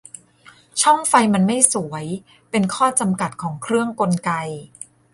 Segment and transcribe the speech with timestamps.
[0.81, 2.05] ช่องไฟมันไม่สวย
[2.49, 4.31] เป็นข้อจำกัดของเครื่องกลไก